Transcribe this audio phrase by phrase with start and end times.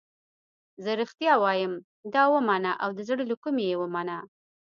[0.83, 1.73] زه رښتیا وایم
[2.13, 4.17] دا ومنه او د زړه له کومې یې ومنه.